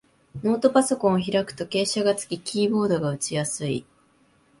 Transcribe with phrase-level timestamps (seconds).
[0.43, 3.85] ノートパソコンを開くと傾斜がつき、キーボードが打ちやすい